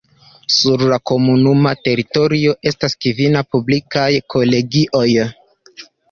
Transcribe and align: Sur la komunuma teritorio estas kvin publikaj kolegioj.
Sur 0.51 0.83
la 0.91 0.97
komunuma 1.09 1.73
teritorio 1.87 2.55
estas 2.71 2.95
kvin 3.05 3.37
publikaj 3.55 4.07
kolegioj. 4.37 5.05